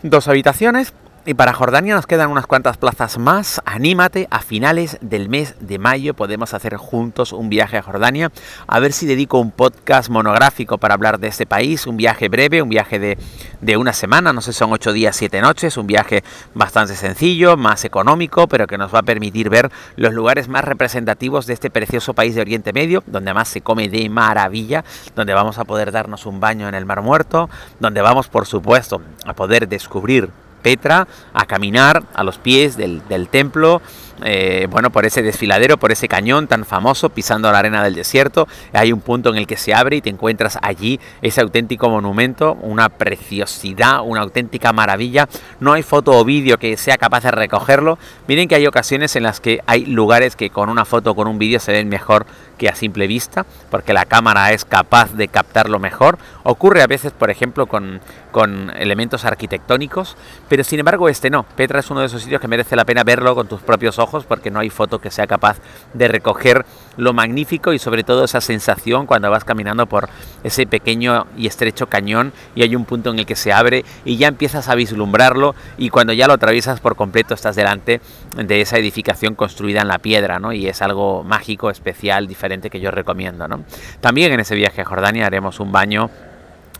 dos 0.04 0.27
habitaciones, 0.27 0.94
y 1.27 1.33
para 1.33 1.51
Jordania 1.51 1.94
nos 1.94 2.07
quedan 2.07 2.31
unas 2.31 2.47
cuantas 2.47 2.77
plazas 2.77 3.18
más. 3.18 3.62
Anímate, 3.65 4.29
a 4.31 4.39
finales 4.39 4.97
del 5.01 5.27
mes 5.27 5.56
de 5.59 5.77
mayo 5.77 6.13
podemos 6.13 6.53
hacer 6.53 6.77
juntos 6.77 7.33
un 7.33 7.50
viaje 7.50 7.77
a 7.77 7.81
Jordania. 7.81 8.31
A 8.65 8.79
ver 8.79 8.94
si 8.94 9.06
dedico 9.06 9.38
un 9.38 9.51
podcast 9.51 10.09
monográfico 10.09 10.77
para 10.77 10.94
hablar 10.94 11.19
de 11.19 11.27
este 11.27 11.45
país. 11.45 11.85
Un 11.85 11.97
viaje 11.97 12.29
breve, 12.29 12.62
un 12.62 12.69
viaje 12.69 12.97
de, 12.97 13.18
de 13.59 13.75
una 13.75 13.91
semana, 13.91 14.31
no 14.31 14.39
sé, 14.39 14.53
son 14.53 14.71
ocho 14.71 14.94
días, 14.94 15.18
siete 15.18 15.41
noches. 15.41 15.75
Un 15.75 15.85
viaje 15.85 16.24
bastante 16.53 16.95
sencillo, 16.95 17.57
más 17.57 17.83
económico, 17.83 18.47
pero 18.47 18.65
que 18.65 18.77
nos 18.77 18.95
va 18.95 19.00
a 19.00 19.03
permitir 19.03 19.50
ver 19.50 19.69
los 19.97 20.13
lugares 20.13 20.47
más 20.47 20.63
representativos 20.63 21.45
de 21.45 21.56
este 21.56 21.69
precioso 21.69 22.13
país 22.13 22.35
de 22.35 22.41
Oriente 22.41 22.71
Medio, 22.71 23.03
donde 23.06 23.31
además 23.31 23.50
se 23.50 23.59
come 23.59 23.89
de 23.89 24.07
maravilla, 24.07 24.85
donde 25.13 25.33
vamos 25.33 25.57
a 25.57 25.65
poder 25.65 25.91
darnos 25.91 26.25
un 26.25 26.39
baño 26.39 26.69
en 26.69 26.75
el 26.75 26.85
Mar 26.85 27.01
Muerto, 27.01 27.50
donde 27.81 28.01
vamos, 28.01 28.30
por 28.30 28.45
supuesto, 28.45 29.01
a 29.25 29.33
poder 29.33 29.68
descubrir 29.68 30.31
Petra 30.62 31.07
a 31.33 31.45
caminar 31.45 32.04
a 32.13 32.24
los 32.24 32.38
pies 32.38 32.77
del, 32.77 33.01
del 33.07 33.30
templo 33.30 33.81
eh, 34.23 34.67
bueno, 34.69 34.89
por 34.89 35.05
ese 35.05 35.21
desfiladero, 35.21 35.77
por 35.77 35.91
ese 35.91 36.07
cañón 36.07 36.47
tan 36.47 36.65
famoso, 36.65 37.09
pisando 37.09 37.51
la 37.51 37.59
arena 37.59 37.83
del 37.83 37.95
desierto. 37.95 38.47
Hay 38.73 38.91
un 38.91 39.01
punto 39.01 39.29
en 39.29 39.37
el 39.37 39.47
que 39.47 39.57
se 39.57 39.73
abre 39.73 39.97
y 39.97 40.01
te 40.01 40.09
encuentras 40.09 40.57
allí 40.61 40.99
ese 41.21 41.42
auténtico 41.42 41.89
monumento, 41.89 42.57
una 42.61 42.89
preciosidad, 42.89 44.01
una 44.03 44.21
auténtica 44.21 44.73
maravilla. 44.73 45.27
No 45.59 45.73
hay 45.73 45.83
foto 45.83 46.11
o 46.11 46.25
vídeo 46.25 46.57
que 46.57 46.77
sea 46.77 46.97
capaz 46.97 47.23
de 47.23 47.31
recogerlo. 47.31 47.97
Miren 48.27 48.47
que 48.47 48.56
hay 48.56 48.68
ocasiones 48.68 49.15
en 49.15 49.23
las 49.23 49.39
que 49.39 49.61
hay 49.68 49.85
lugares 49.85 50.35
que 50.35 50.49
con 50.49 50.69
una 50.69 50.85
foto 50.85 51.11
o 51.11 51.15
con 51.15 51.27
un 51.27 51.37
vídeo 51.37 51.59
se 51.59 51.71
ven 51.71 51.89
mejor 51.89 52.25
que 52.57 52.69
a 52.69 52.75
simple 52.75 53.06
vista, 53.06 53.45
porque 53.69 53.94
la 53.94 54.06
cámara 54.06 54.51
es 54.51 54.65
capaz 54.65 55.13
de 55.13 55.27
captarlo 55.27 55.80
mejor. 55.80 56.18
Ocurre 56.44 56.81
a 56.81 56.87
veces, 56.87 57.11
por 57.11 57.30
ejemplo, 57.30 57.68
con, 57.68 58.01
con 58.31 58.71
elementos 58.75 59.25
arquitectónicos, 59.25 60.18
pero 60.49 60.63
sin 60.63 60.80
embargo 60.80 61.07
este 61.07 61.30
no. 61.30 61.44
Petra 61.44 61.80
es 61.80 61.92
uno 61.92 61.99
de 61.99 62.07
esos 62.07 62.23
sitios 62.23 62.42
que 62.42 62.47
merece 62.47 62.75
la 62.75 62.85
pena 62.85 63.03
verlo 63.03 63.35
con 63.35 63.47
tus 63.47 63.61
propios 63.61 63.99
ojos 63.99 64.06
porque 64.26 64.52
no 64.52 64.59
hay 64.59 64.69
foto 64.69 64.99
que 64.99 65.11
sea 65.11 65.28
capaz 65.28 65.57
de 65.94 66.07
recoger 66.07 66.66
lo 66.97 67.14
magnífico 67.14 67.73
y 67.73 67.80
sobre 67.80 68.04
todo 68.04 68.23
esa 68.23 68.42
sensación 68.42 69.06
cuando 69.06 69.30
vas 69.30 69.44
caminando 69.44 69.85
por 69.85 70.09
ese 70.44 70.66
pequeño 70.66 71.28
y 71.37 71.47
estrecho 71.47 71.87
cañón 71.87 72.33
y 72.56 72.64
hay 72.64 72.76
un 72.76 72.85
punto 72.85 73.11
en 73.11 73.19
el 73.19 73.26
que 73.26 73.35
se 73.35 73.54
abre 73.54 73.85
y 74.04 74.18
ya 74.18 74.28
empiezas 74.28 74.68
a 74.69 74.76
vislumbrarlo 74.76 75.56
y 75.78 75.90
cuando 75.90 76.14
ya 76.14 76.28
lo 76.28 76.33
atraviesas 76.33 76.80
por 76.80 76.95
completo 76.95 77.33
estás 77.33 77.56
delante 77.56 78.02
de 78.35 78.61
esa 78.61 78.78
edificación 78.78 79.35
construida 79.35 79.81
en 79.81 79.87
la 79.87 79.99
piedra 79.99 80.40
¿no? 80.40 80.54
y 80.54 80.68
es 80.68 80.81
algo 80.81 81.23
mágico, 81.23 81.69
especial, 81.69 82.28
diferente 82.28 82.69
que 82.69 82.80
yo 82.80 82.92
recomiendo. 82.92 83.47
¿no? 83.47 83.64
También 84.02 84.31
en 84.31 84.40
ese 84.40 84.56
viaje 84.56 84.81
a 84.81 84.85
Jordania 84.85 85.26
haremos 85.26 85.59
un 85.59 85.71
baño 85.71 86.09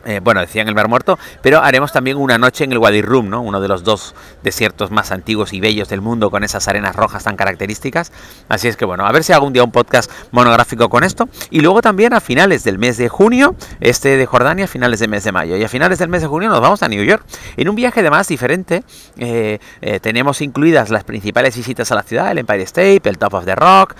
eh, 0.07 0.21
bueno, 0.23 0.39
decían 0.39 0.69
el 0.69 0.75
Mar 0.75 0.87
Muerto, 0.87 1.19
pero 1.41 1.61
haremos 1.61 1.91
también 1.91 2.15
una 2.15 2.37
noche 2.37 2.63
en 2.63 2.71
el 2.71 2.77
Wadi 2.77 3.01
Rum, 3.01 3.29
¿no? 3.29 3.41
uno 3.41 3.59
de 3.59 3.67
los 3.67 3.83
dos 3.83 4.15
desiertos 4.41 4.89
más 4.89 5.11
antiguos 5.11 5.51
y 5.51 5.59
bellos 5.59 5.89
del 5.89 5.99
mundo 5.99 6.31
con 6.31 6.45
esas 6.45 6.65
arenas 6.69 6.95
rojas 6.95 7.25
tan 7.25 7.35
características. 7.35 8.13
Así 8.47 8.69
es 8.69 8.77
que 8.77 8.85
bueno, 8.85 9.05
a 9.05 9.11
ver 9.11 9.25
si 9.25 9.33
algún 9.33 9.51
día 9.51 9.65
un 9.65 9.71
podcast 9.71 10.09
monográfico 10.31 10.87
con 10.87 11.03
esto. 11.03 11.27
Y 11.49 11.59
luego 11.59 11.81
también 11.81 12.13
a 12.13 12.21
finales 12.21 12.63
del 12.63 12.77
mes 12.79 12.95
de 12.95 13.09
junio, 13.09 13.55
este 13.81 14.15
de 14.15 14.25
Jordania, 14.25 14.63
a 14.63 14.67
finales 14.69 15.01
del 15.01 15.09
mes 15.09 15.25
de 15.25 15.33
mayo. 15.33 15.57
Y 15.57 15.63
a 15.65 15.67
finales 15.67 15.99
del 15.99 16.07
mes 16.07 16.21
de 16.21 16.27
junio 16.27 16.49
nos 16.49 16.61
vamos 16.61 16.81
a 16.83 16.87
New 16.87 17.03
York. 17.03 17.25
En 17.57 17.67
un 17.67 17.75
viaje 17.75 17.99
además 17.99 18.29
diferente, 18.29 18.83
eh, 19.17 19.59
eh, 19.81 19.99
tenemos 19.99 20.41
incluidas 20.41 20.89
las 20.89 21.03
principales 21.03 21.57
visitas 21.57 21.91
a 21.91 21.95
la 21.95 22.03
ciudad, 22.03 22.31
el 22.31 22.37
Empire 22.37 22.63
State, 22.63 23.01
el 23.09 23.17
Top 23.17 23.33
of 23.33 23.43
the 23.43 23.55
Rock, 23.55 23.95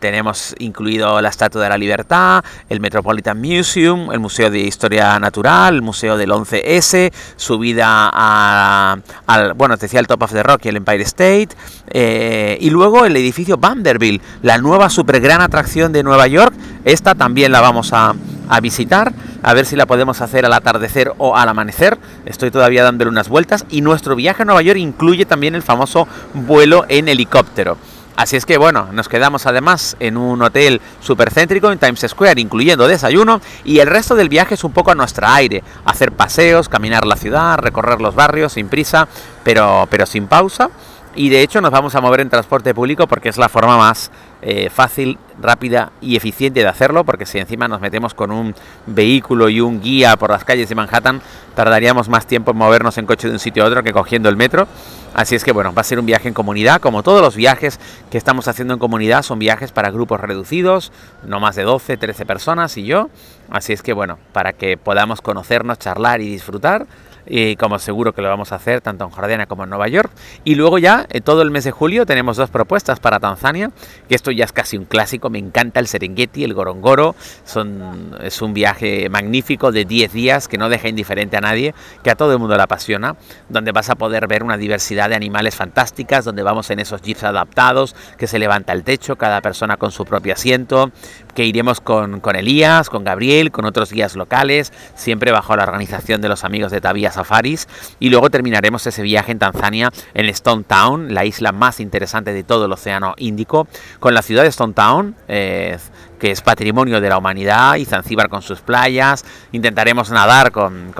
tenemos 0.00 0.54
incluido 0.58 1.20
la 1.20 1.28
Estatua 1.28 1.62
de 1.62 1.68
la 1.68 1.76
Libertad, 1.78 2.42
el 2.68 2.80
Metropolitan 2.80 3.40
Museum, 3.40 4.10
el 4.10 4.20
Museo 4.20 4.50
de 4.50 4.60
Historia 4.60 5.18
Natural, 5.18 5.33
el 5.42 5.82
Museo 5.82 6.16
del 6.16 6.30
11S, 6.30 7.12
subida 7.36 8.08
al, 8.08 9.54
bueno, 9.54 9.76
decía 9.76 9.98
el 9.98 10.06
Top 10.06 10.22
of 10.22 10.32
the 10.32 10.42
Rock 10.42 10.66
y 10.66 10.68
el 10.68 10.76
Empire 10.76 11.02
State, 11.02 11.48
eh, 11.88 12.56
y 12.60 12.70
luego 12.70 13.04
el 13.04 13.16
edificio 13.16 13.56
Vanderbilt, 13.56 14.22
la 14.42 14.58
nueva 14.58 14.90
super 14.90 15.20
gran 15.20 15.40
atracción 15.40 15.92
de 15.92 16.02
Nueva 16.02 16.28
York, 16.28 16.54
esta 16.84 17.14
también 17.14 17.50
la 17.50 17.60
vamos 17.60 17.92
a, 17.92 18.14
a 18.48 18.60
visitar, 18.60 19.12
a 19.42 19.54
ver 19.54 19.66
si 19.66 19.74
la 19.74 19.86
podemos 19.86 20.20
hacer 20.20 20.46
al 20.46 20.52
atardecer 20.52 21.12
o 21.18 21.36
al 21.36 21.48
amanecer, 21.48 21.98
estoy 22.26 22.50
todavía 22.50 22.84
dándole 22.84 23.10
unas 23.10 23.28
vueltas, 23.28 23.64
y 23.70 23.80
nuestro 23.80 24.14
viaje 24.14 24.42
a 24.42 24.46
Nueva 24.46 24.62
York 24.62 24.78
incluye 24.78 25.26
también 25.26 25.56
el 25.56 25.62
famoso 25.62 26.06
vuelo 26.32 26.84
en 26.88 27.08
helicóptero. 27.08 27.76
Así 28.16 28.36
es 28.36 28.46
que 28.46 28.58
bueno, 28.58 28.88
nos 28.92 29.08
quedamos 29.08 29.46
además 29.46 29.96
en 29.98 30.16
un 30.16 30.40
hotel 30.40 30.80
supercéntrico 31.00 31.72
en 31.72 31.80
Times 31.80 32.06
Square, 32.08 32.40
incluyendo 32.40 32.86
desayuno, 32.86 33.40
y 33.64 33.80
el 33.80 33.88
resto 33.88 34.14
del 34.14 34.28
viaje 34.28 34.54
es 34.54 34.62
un 34.62 34.72
poco 34.72 34.92
a 34.92 34.94
nuestro 34.94 35.26
aire, 35.26 35.64
hacer 35.84 36.12
paseos, 36.12 36.68
caminar 36.68 37.06
la 37.06 37.16
ciudad, 37.16 37.58
recorrer 37.58 38.00
los 38.00 38.14
barrios 38.14 38.52
sin 38.52 38.68
prisa, 38.68 39.08
pero, 39.42 39.88
pero 39.90 40.06
sin 40.06 40.28
pausa. 40.28 40.70
Y 41.16 41.28
de 41.28 41.42
hecho 41.42 41.60
nos 41.60 41.70
vamos 41.70 41.94
a 41.94 42.00
mover 42.00 42.20
en 42.20 42.28
transporte 42.28 42.74
público 42.74 43.06
porque 43.06 43.28
es 43.28 43.38
la 43.38 43.48
forma 43.48 43.76
más 43.76 44.10
eh, 44.42 44.68
fácil, 44.68 45.16
rápida 45.40 45.92
y 46.00 46.16
eficiente 46.16 46.60
de 46.60 46.66
hacerlo, 46.66 47.04
porque 47.04 47.24
si 47.24 47.38
encima 47.38 47.68
nos 47.68 47.80
metemos 47.80 48.14
con 48.14 48.32
un 48.32 48.54
vehículo 48.86 49.48
y 49.48 49.60
un 49.60 49.80
guía 49.80 50.16
por 50.16 50.30
las 50.30 50.44
calles 50.44 50.68
de 50.68 50.74
Manhattan, 50.74 51.22
tardaríamos 51.54 52.08
más 52.08 52.26
tiempo 52.26 52.50
en 52.50 52.56
movernos 52.56 52.98
en 52.98 53.06
coche 53.06 53.28
de 53.28 53.34
un 53.34 53.38
sitio 53.38 53.62
a 53.62 53.66
otro 53.68 53.84
que 53.84 53.92
cogiendo 53.92 54.28
el 54.28 54.36
metro. 54.36 54.66
Así 55.14 55.36
es 55.36 55.44
que 55.44 55.52
bueno, 55.52 55.72
va 55.72 55.82
a 55.82 55.84
ser 55.84 56.00
un 56.00 56.06
viaje 56.06 56.26
en 56.26 56.34
comunidad, 56.34 56.80
como 56.80 57.04
todos 57.04 57.22
los 57.22 57.36
viajes 57.36 57.78
que 58.10 58.18
estamos 58.18 58.48
haciendo 58.48 58.74
en 58.74 58.80
comunidad, 58.80 59.22
son 59.22 59.38
viajes 59.38 59.70
para 59.70 59.92
grupos 59.92 60.20
reducidos, 60.20 60.90
no 61.24 61.38
más 61.38 61.54
de 61.54 61.62
12, 61.62 61.96
13 61.96 62.26
personas 62.26 62.76
y 62.76 62.84
yo. 62.84 63.08
Así 63.50 63.72
es 63.72 63.82
que 63.82 63.92
bueno, 63.92 64.18
para 64.32 64.52
que 64.52 64.76
podamos 64.76 65.20
conocernos, 65.20 65.78
charlar 65.78 66.20
y 66.20 66.28
disfrutar 66.28 66.86
y 67.26 67.56
como 67.56 67.78
seguro 67.78 68.12
que 68.12 68.22
lo 68.22 68.28
vamos 68.28 68.52
a 68.52 68.56
hacer 68.56 68.80
tanto 68.80 69.04
en 69.04 69.10
Jordania 69.10 69.46
como 69.46 69.64
en 69.64 69.70
Nueva 69.70 69.88
York. 69.88 70.10
Y 70.44 70.54
luego 70.54 70.78
ya, 70.78 71.06
eh, 71.10 71.20
todo 71.20 71.42
el 71.42 71.50
mes 71.50 71.64
de 71.64 71.70
julio, 71.70 72.06
tenemos 72.06 72.36
dos 72.36 72.50
propuestas 72.50 73.00
para 73.00 73.20
Tanzania, 73.20 73.70
que 74.08 74.14
esto 74.14 74.30
ya 74.30 74.44
es 74.44 74.52
casi 74.52 74.76
un 74.76 74.84
clásico, 74.84 75.30
me 75.30 75.38
encanta 75.38 75.80
el 75.80 75.86
Serengeti, 75.86 76.44
el 76.44 76.54
Gorongoro, 76.54 77.14
son, 77.44 78.16
es 78.22 78.42
un 78.42 78.54
viaje 78.54 79.08
magnífico 79.08 79.72
de 79.72 79.84
10 79.84 80.12
días 80.12 80.48
que 80.48 80.58
no 80.58 80.68
deja 80.68 80.88
indiferente 80.88 81.36
a 81.36 81.40
nadie, 81.40 81.74
que 82.02 82.10
a 82.10 82.14
todo 82.14 82.32
el 82.32 82.38
mundo 82.38 82.56
le 82.56 82.62
apasiona, 82.62 83.16
donde 83.48 83.72
vas 83.72 83.90
a 83.90 83.94
poder 83.94 84.26
ver 84.26 84.42
una 84.42 84.56
diversidad 84.56 85.08
de 85.08 85.16
animales 85.16 85.54
fantásticas, 85.54 86.24
donde 86.24 86.42
vamos 86.42 86.70
en 86.70 86.80
esos 86.80 87.02
jeeps 87.02 87.24
adaptados, 87.24 87.94
que 88.18 88.26
se 88.26 88.38
levanta 88.38 88.72
el 88.72 88.84
techo, 88.84 89.16
cada 89.16 89.40
persona 89.40 89.76
con 89.76 89.90
su 89.90 90.04
propio 90.04 90.32
asiento, 90.34 90.90
que 91.34 91.44
iremos 91.44 91.80
con, 91.80 92.20
con 92.20 92.36
Elías, 92.36 92.88
con 92.88 93.04
Gabriel, 93.04 93.50
con 93.50 93.64
otros 93.64 93.92
guías 93.92 94.16
locales, 94.16 94.72
siempre 94.94 95.32
bajo 95.32 95.56
la 95.56 95.64
organización 95.64 96.20
de 96.20 96.28
los 96.28 96.44
amigos 96.44 96.72
de 96.72 96.80
Tabia 96.80 97.10
Safaris. 97.10 97.68
Y 98.00 98.10
luego 98.10 98.30
terminaremos 98.30 98.86
ese 98.86 99.02
viaje 99.02 99.32
en 99.32 99.38
Tanzania, 99.38 99.90
en 100.14 100.26
Stone 100.26 100.64
Town, 100.66 101.12
la 101.12 101.24
isla 101.24 101.52
más 101.52 101.80
interesante 101.80 102.32
de 102.32 102.42
todo 102.42 102.66
el 102.66 102.72
Océano 102.72 103.14
Índico, 103.18 103.66
con 104.00 104.14
la 104.14 104.22
ciudad 104.22 104.42
de 104.42 104.48
Stone 104.48 104.72
Town. 104.72 105.14
Eh, 105.28 105.78
que 106.18 106.30
es 106.30 106.40
patrimonio 106.40 107.00
de 107.00 107.08
la 107.08 107.18
humanidad, 107.18 107.76
y 107.76 107.84
Zanzíbar 107.84 108.28
con 108.28 108.42
sus 108.42 108.60
playas. 108.60 109.24
Intentaremos 109.52 110.10
nadar 110.10 110.52
con, 110.52 110.92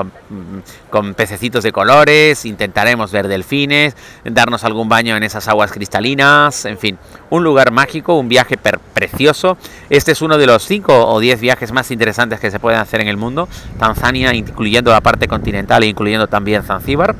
con, 0.91 1.15
pececitos 1.15 1.65
de 1.65 1.73
colores, 1.73 2.45
intentaremos 2.45 3.13
ver 3.13 3.29
delfines, 3.29 3.97
darnos 4.25 4.65
algún 4.65 4.89
baño 4.89 5.17
en 5.17 5.23
esas 5.23 5.49
aguas 5.49 5.73
cristalinas, 5.73 6.65
en 6.65 6.79
fin, 6.79 6.99
un 7.31 7.45
lugar 7.45 7.71
mágico, 7.71 8.15
un 8.15 8.29
viaje 8.29 8.57
precioso. 8.57 9.57
Este 9.91 10.13
es 10.13 10.23
uno 10.23 10.39
de 10.39 10.47
los 10.47 10.65
5 10.65 11.07
o 11.07 11.21
10 11.21 11.41
viajes 11.41 11.73
más 11.73 11.91
interesantes 11.91 12.41
que 12.41 12.51
se 12.51 12.59
pueden 12.59 12.81
hacer 12.81 13.01
en 13.01 13.09
el 13.09 13.17
mundo. 13.17 13.49
Tanzania, 13.79 14.35
incluyendo 14.35 14.91
la 14.91 15.01
parte 15.01 15.29
continental 15.29 15.83
e 15.83 15.87
incluyendo 15.87 16.27
también 16.27 16.63
Zanzíbar. 16.63 17.15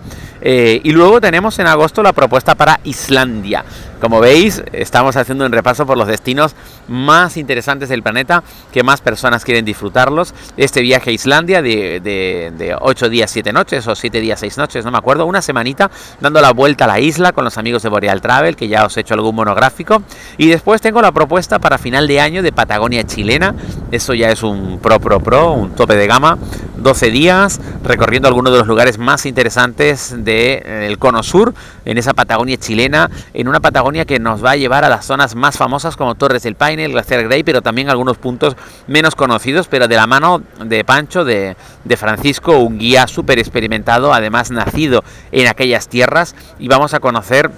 Eh, 0.47 0.83
y 0.85 0.93
luego 0.93 1.23
tenemos 1.23 1.59
en 1.59 1.67
agosto 1.67 2.03
la 2.03 2.13
propuesta 2.13 2.55
para 2.55 2.79
Islandia. 2.85 3.65
Como 3.99 4.21
veis, 4.21 4.63
estamos 4.73 5.17
haciendo 5.17 5.47
un 5.47 5.53
repaso 5.53 5.87
por 5.87 5.97
los 5.97 6.07
destinos 6.07 6.55
más 6.89 7.39
interesantes 7.39 7.89
del 7.89 8.03
planeta, 8.03 8.43
que 8.71 8.83
más 8.83 9.01
personas 9.01 9.47
quieren 9.47 9.65
disfrutarlos. 9.65 10.35
Este 10.59 10.83
viaje 10.83 11.09
a 11.09 11.13
Islandia 11.15 11.63
de, 11.63 12.01
de, 12.01 12.77
8 12.79 13.09
días, 13.09 13.31
7 13.31 13.55
noches, 13.55 13.87
o 13.87 13.95
7 13.95 14.21
días, 14.21 14.41
6 14.41 14.59
noches, 14.59 14.85
no 14.85 14.91
me 14.91 14.99
acuerdo, 14.99 15.25
una 15.25 15.41
semanita 15.41 15.91
dando 16.21 16.43
la 16.43 16.53
vuelta 16.53 16.85
a 16.85 16.89
la 16.89 17.01
isla 17.01 17.33
con 17.33 17.45
los 17.45 17.57
amigos 17.57 17.83
de 17.83 17.89
Boreal 17.89 18.21
Travel, 18.21 18.57
que 18.57 18.69
ya 18.69 18.85
os 18.85 18.95
he 18.99 19.01
hecho 19.01 19.15
algún 19.15 19.35
monográfico. 19.35 20.03
Y 20.37 20.49
después 20.49 20.83
tengo 20.83 21.01
la 21.01 21.13
propuesta 21.13 21.59
para 21.59 21.79
final 21.79 22.07
de 22.07 22.21
año 22.21 22.43
de 22.43 22.53
Patagonia 22.53 23.05
chilena. 23.05 23.55
Eso 23.91 24.13
ya 24.13 24.29
es 24.29 24.43
un 24.43 24.81
pro, 24.81 25.01
pro, 25.01 25.21
pro, 25.21 25.53
un 25.53 25.71
tope 25.71 25.97
de 25.97 26.07
gama. 26.07 26.37
12 26.85 27.11
días 27.11 27.61
recorriendo 27.83 28.29
algunos 28.29 28.53
de 28.53 28.59
los 28.59 28.69
lugares 28.69 28.99
más 28.99 29.25
interesantes 29.25 30.11
del 30.11 30.25
de, 30.25 30.63
eh, 30.65 30.97
cono 30.99 31.23
sur, 31.23 31.55
en 31.87 31.97
esa 31.97 32.13
Patagonia 32.13 32.59
chilena, 32.59 33.11
en 33.33 33.49
una 33.49 33.61
Patagonia 33.61 34.05
que 34.05 34.21
nos 34.21 34.45
va 34.45 34.51
a 34.53 34.57
llevar 34.57 34.85
a 34.85 34.91
las 34.91 35.07
zonas 35.07 35.35
más 35.35 35.57
famosas 35.57 35.97
como 35.97 36.15
Torres 36.15 36.43
del 36.43 36.57
Paine, 36.57 36.85
el 36.85 36.93
Glaciar 36.93 37.25
Grey, 37.25 37.43
pero 37.43 37.63
también 37.63 37.89
algunos 37.89 38.19
puntos 38.19 38.55
menos 38.87 39.17
conocidos, 39.17 39.67
pero 39.67 39.89
de 39.89 39.97
la 39.97 40.07
mano 40.07 40.43
de 40.63 40.85
Pancho, 40.85 41.25
de, 41.25 41.57
de 41.85 41.97
Francisco, 41.97 42.59
un 42.59 42.79
guía 42.79 43.07
súper 43.07 43.39
experimentado, 43.39 44.13
además 44.13 44.51
nacido 44.51 45.03
en 45.33 45.49
aquellas 45.49 45.89
tierras, 45.89 46.37
y 46.59 46.69
vamos 46.69 46.93
a 46.93 47.01
conocer 47.01 47.51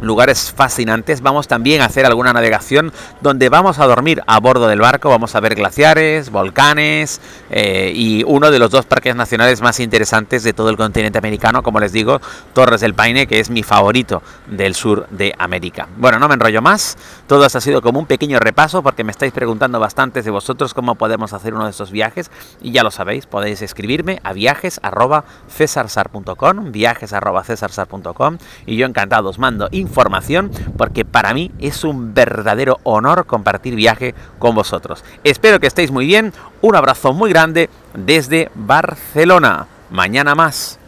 lugares 0.00 0.52
fascinantes. 0.54 1.20
Vamos 1.20 1.48
también 1.48 1.82
a 1.82 1.86
hacer 1.86 2.06
alguna 2.06 2.32
navegación 2.32 2.92
donde 3.20 3.48
vamos 3.48 3.78
a 3.78 3.86
dormir 3.86 4.22
a 4.26 4.38
bordo 4.40 4.68
del 4.68 4.80
barco. 4.80 5.10
Vamos 5.10 5.34
a 5.34 5.40
ver 5.40 5.54
glaciares, 5.54 6.30
volcanes 6.30 7.20
eh, 7.50 7.92
y 7.94 8.24
uno 8.26 8.50
de 8.50 8.58
los 8.58 8.70
dos 8.70 8.86
parques 8.86 9.16
nacionales 9.16 9.60
más 9.60 9.80
interesantes 9.80 10.42
de 10.42 10.52
todo 10.52 10.70
el 10.70 10.76
continente 10.76 11.18
americano, 11.18 11.62
como 11.62 11.80
les 11.80 11.92
digo, 11.92 12.20
Torres 12.52 12.80
del 12.80 12.94
Paine, 12.94 13.26
que 13.26 13.40
es 13.40 13.50
mi 13.50 13.62
favorito 13.62 14.22
del 14.46 14.74
sur 14.74 15.06
de 15.10 15.34
América. 15.38 15.88
Bueno, 15.96 16.18
no 16.18 16.28
me 16.28 16.34
enrollo 16.34 16.60
más. 16.62 16.96
Todo 17.26 17.46
esto 17.46 17.58
ha 17.58 17.60
sido 17.60 17.82
como 17.82 17.98
un 17.98 18.06
pequeño 18.06 18.38
repaso 18.38 18.82
porque 18.82 19.04
me 19.04 19.12
estáis 19.12 19.32
preguntando 19.32 19.80
bastantes 19.80 20.24
de 20.24 20.30
vosotros 20.30 20.74
cómo 20.74 20.94
podemos 20.94 21.32
hacer 21.32 21.54
uno 21.54 21.64
de 21.64 21.70
estos 21.70 21.90
viajes 21.90 22.30
y 22.60 22.72
ya 22.72 22.82
lo 22.82 22.90
sabéis, 22.90 23.26
podéis 23.26 23.62
escribirme 23.62 24.20
a 24.22 24.32
viajes@cesarsar.com, 24.32 26.72
viajes@cesarsar.com 26.72 28.38
y 28.66 28.76
yo 28.76 28.86
encantado 28.86 29.30
os 29.30 29.38
mando 29.38 29.68
información 29.90 30.50
porque 30.78 31.04
para 31.04 31.34
mí 31.34 31.50
es 31.58 31.84
un 31.84 32.14
verdadero 32.14 32.78
honor 32.84 33.26
compartir 33.26 33.74
viaje 33.74 34.14
con 34.38 34.54
vosotros. 34.54 35.04
Espero 35.24 35.60
que 35.60 35.66
estéis 35.66 35.90
muy 35.90 36.06
bien, 36.06 36.32
un 36.62 36.76
abrazo 36.76 37.12
muy 37.12 37.30
grande 37.30 37.68
desde 37.94 38.50
Barcelona. 38.54 39.66
Mañana 39.90 40.34
más. 40.34 40.79